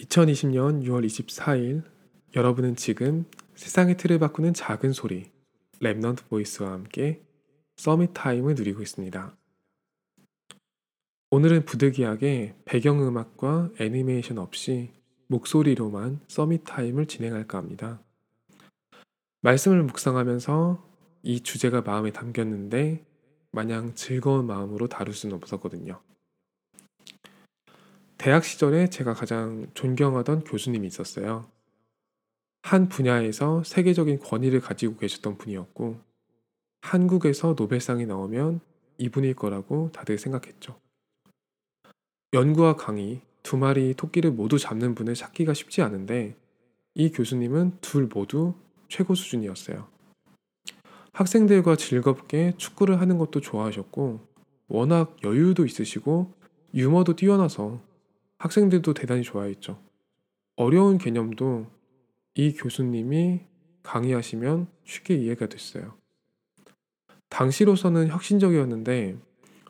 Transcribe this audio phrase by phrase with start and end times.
[0.00, 1.82] 2020년 6월 24일
[2.34, 5.30] 여러분은 지금 세상의 틀을 바꾸는 작은 소리
[5.80, 7.22] Remnant Voice와 함께
[7.76, 9.36] Summit Time을 누리고 있습니다.
[11.30, 14.90] 오늘은 부득이하게 배경음악과 애니메이션 없이
[15.26, 18.00] 목소리로만 Summit Time을 진행할까 합니다.
[19.42, 20.88] 말씀을 묵상하면서
[21.22, 23.04] 이 주제가 마음에 담겼는데
[23.52, 26.00] 마냥 즐거운 마음으로 다룰 수는 없었거든요.
[28.20, 31.46] 대학 시절에 제가 가장 존경하던 교수님이 있었어요.
[32.60, 35.98] 한 분야에서 세계적인 권위를 가지고 계셨던 분이었고,
[36.82, 38.60] 한국에서 노벨상이 나오면
[38.98, 40.78] 이분일 거라고 다들 생각했죠.
[42.34, 46.36] 연구와 강의, 두 마리 토끼를 모두 잡는 분을 찾기가 쉽지 않은데,
[46.94, 48.52] 이 교수님은 둘 모두
[48.88, 49.88] 최고 수준이었어요.
[51.14, 54.20] 학생들과 즐겁게 축구를 하는 것도 좋아하셨고,
[54.68, 56.34] 워낙 여유도 있으시고,
[56.74, 57.88] 유머도 뛰어나서
[58.40, 59.78] 학생들도 대단히 좋아했죠.
[60.56, 61.66] 어려운 개념도
[62.34, 63.42] 이 교수님이
[63.82, 65.94] 강의하시면 쉽게 이해가 됐어요.
[67.28, 69.18] 당시로서는 혁신적이었는데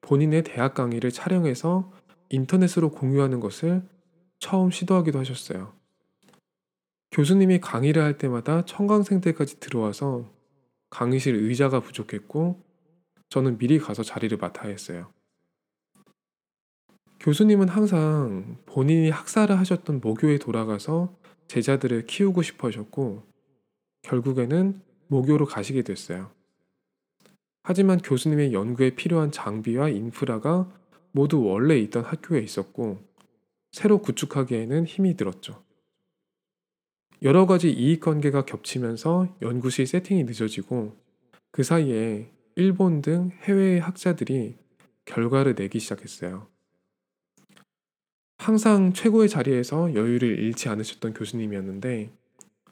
[0.00, 1.92] 본인의 대학 강의를 촬영해서
[2.30, 3.82] 인터넷으로 공유하는 것을
[4.38, 5.72] 처음 시도하기도 하셨어요.
[7.10, 10.30] 교수님이 강의를 할 때마다 청강생들까지 들어와서
[10.88, 12.62] 강의실 의자가 부족했고
[13.28, 15.12] 저는 미리 가서 자리를 맡아야 했어요.
[17.22, 23.22] 교수님은 항상 본인이 학사를 하셨던 모교에 돌아가서 제자들을 키우고 싶어 하셨고,
[24.02, 26.32] 결국에는 모교로 가시게 됐어요.
[27.62, 30.68] 하지만 교수님의 연구에 필요한 장비와 인프라가
[31.12, 32.98] 모두 원래 있던 학교에 있었고,
[33.70, 35.62] 새로 구축하기에는 힘이 들었죠.
[37.22, 40.96] 여러 가지 이익 관계가 겹치면서 연구실 세팅이 늦어지고,
[41.52, 44.56] 그 사이에 일본 등 해외의 학자들이
[45.04, 46.51] 결과를 내기 시작했어요.
[48.42, 52.12] 항상 최고의 자리에서 여유를 잃지 않으셨던 교수님이었는데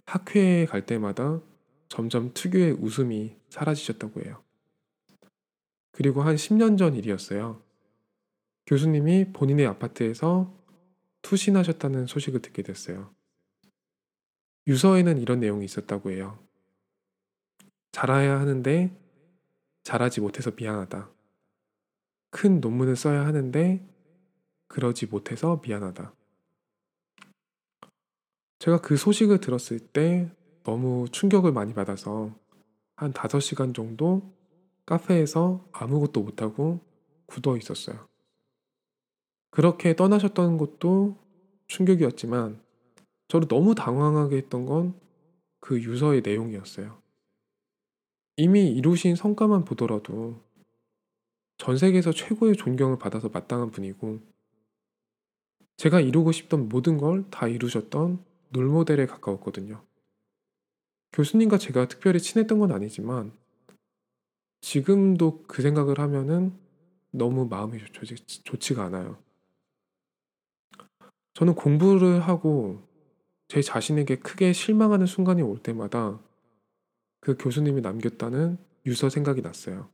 [0.04, 1.40] 학회에 갈 때마다
[1.88, 4.42] 점점 특유의 웃음이 사라지셨다고 해요.
[5.92, 7.62] 그리고 한 10년 전 일이었어요.
[8.66, 10.52] 교수님이 본인의 아파트에서
[11.22, 13.14] 투신하셨다는 소식을 듣게 됐어요.
[14.66, 16.36] 유서에는 이런 내용이 있었다고 해요.
[17.92, 18.90] 잘해야 하는데
[19.84, 21.08] 잘하지 못해서 미안하다.
[22.30, 23.88] 큰 논문을 써야 하는데
[24.70, 26.14] 그러지 못해서 미안하다.
[28.58, 30.30] 제가 그 소식을 들었을 때
[30.62, 32.34] 너무 충격을 많이 받아서
[32.96, 34.22] 한 5시간 정도
[34.86, 36.80] 카페에서 아무것도 못하고
[37.26, 38.08] 굳어 있었어요.
[39.50, 41.18] 그렇게 떠나셨던 것도
[41.66, 42.62] 충격이었지만
[43.28, 45.10] 저를 너무 당황하게 했던 건
[45.60, 47.00] 그 유서의 내용이었어요.
[48.36, 50.42] 이미 이루신 성과만 보더라도
[51.58, 54.20] 전 세계에서 최고의 존경을 받아서 마땅한 분이고
[55.80, 59.82] 제가 이루고 싶던 모든 걸 다 이루셨던 롤모델에 가까웠거든요.
[61.14, 63.32] 교수님과 제가 특별히 친했던 건 아니지만
[64.60, 66.52] 지금도 그 생각을 하면은
[67.12, 69.16] 너무 마음이 좋지, 좋지가 않아요.
[71.32, 72.86] 저는 공부를 하고
[73.48, 76.20] 제 자신에게 크게 실망하는 순간이 올 때마다
[77.20, 79.88] 그 교수님이 남겼다는 유서 생각이 났어요.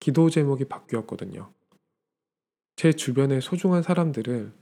[0.00, 1.50] 기도 제목이 바뀌었거든요.
[2.76, 4.52] 제 주변의 소중한 사람들을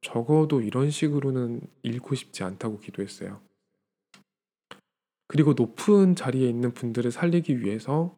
[0.00, 3.40] 적어도 이런 식으로는 잃고 싶지 않다고 기도했어요.
[5.28, 8.16] 그리고 높은 자리에 있는 분들을 살리기 위해서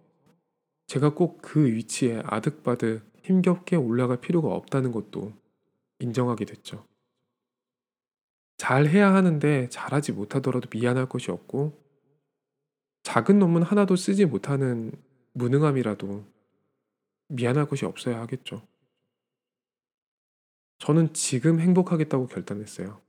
[0.86, 5.32] 제가 꼭 그 위치에 아득바득 힘겹게 올라갈 필요가 없다는 것도
[5.98, 6.84] 인정하게 됐죠.
[8.56, 11.78] 잘 해야 하는데 잘하지 못하더라도 미안할 것이 없고
[13.02, 14.92] 작은 논문 하나도 쓰지 못하는
[15.32, 16.24] 무능함이라도
[17.28, 18.62] 미안할 것이 없어야 하겠죠.
[20.78, 23.00] 저는 지금 행복하겠다고 결단했어요.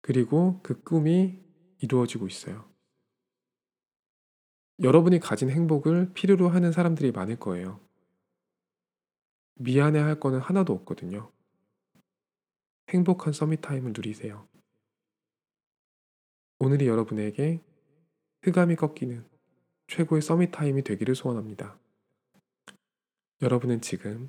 [0.00, 1.38] 그리고 그 꿈이
[1.78, 2.68] 이루어지고 있어요.
[4.82, 7.80] 여러분이 가진 행복을 필요로 하는 사람들이 많을 거예요.
[9.54, 11.30] 미안해 할 거는 하나도 없거든요.
[12.90, 14.46] 행복한 Summit Time을 누리세요.
[16.58, 17.60] 오늘이 여러분에게
[18.42, 19.24] 흑암이 꺾이는
[19.86, 21.78] 최고의 Summit Time이 되기를 소원합니다.
[23.42, 24.28] 여러분은 지금